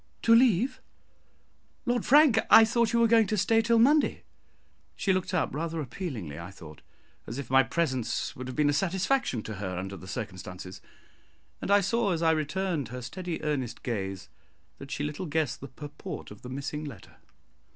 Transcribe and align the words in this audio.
"To 0.23 0.33
leave, 0.33 0.81
Lord 1.85 2.07
Frank! 2.07 2.39
I 2.49 2.65
thought 2.65 2.91
you 2.91 2.99
were 2.99 3.07
going 3.07 3.27
to 3.27 3.37
stay 3.37 3.61
till 3.61 3.77
Monday." 3.77 4.23
She 4.95 5.13
looked 5.13 5.31
up 5.31 5.53
rather 5.53 5.79
appealingly, 5.79 6.39
I 6.39 6.49
thought, 6.49 6.81
as 7.27 7.37
if 7.37 7.51
my 7.51 7.61
presence 7.61 8.35
would 8.35 8.47
have 8.47 8.55
been 8.55 8.71
a 8.71 8.73
satisfaction 8.73 9.43
to 9.43 9.57
her 9.57 9.77
under 9.77 9.95
the 9.95 10.07
circumstances; 10.07 10.81
and 11.61 11.69
I 11.69 11.81
saw, 11.81 12.13
as 12.13 12.23
I 12.23 12.31
returned 12.31 12.87
her 12.87 13.03
steady 13.03 13.43
earnest 13.43 13.83
gaze, 13.83 14.27
that 14.79 14.89
she 14.89 15.03
little 15.03 15.27
guessed 15.27 15.61
the 15.61 15.67
purport 15.67 16.31
of 16.31 16.41
the 16.41 16.49
missing 16.49 16.83
letter. 16.83 17.17